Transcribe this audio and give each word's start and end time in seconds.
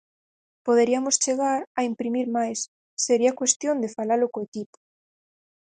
Poderiamos 0.65 1.19
chegar 1.23 1.59
a 1.79 1.81
imprimir 1.91 2.27
máis, 2.37 2.59
sería 3.05 3.37
cuestión 3.39 3.75
de 3.83 3.93
falalo 3.97 4.27
co 4.33 4.39
equipo. 4.47 4.77